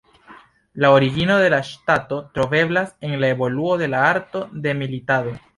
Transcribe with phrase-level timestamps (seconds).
[0.83, 5.41] La origino de la ŝtato troveblas en la evoluo de la arto de militado.